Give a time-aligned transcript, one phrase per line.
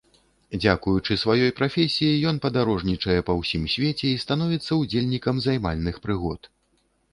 [0.61, 6.53] Дзякуючы сваёй прафесіі ён падарожнічае па ўсім свеце і становіцца ўдзельнікам займальных прыгод.